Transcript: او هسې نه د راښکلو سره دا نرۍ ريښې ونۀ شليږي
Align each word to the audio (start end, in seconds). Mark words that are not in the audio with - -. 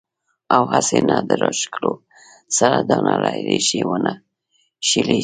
او 0.55 0.63
هسې 0.73 0.99
نه 1.09 1.17
د 1.29 1.31
راښکلو 1.41 1.93
سره 2.57 2.77
دا 2.89 2.97
نرۍ 3.07 3.37
ريښې 3.49 3.81
ونۀ 3.89 4.13
شليږي 4.87 5.19